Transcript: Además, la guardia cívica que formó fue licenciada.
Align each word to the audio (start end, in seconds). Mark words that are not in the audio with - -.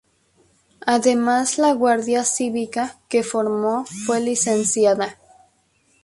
Además, 0.87 1.59
la 1.59 1.73
guardia 1.73 2.23
cívica 2.23 2.97
que 3.07 3.21
formó 3.21 3.85
fue 3.85 4.19
licenciada. 4.19 5.19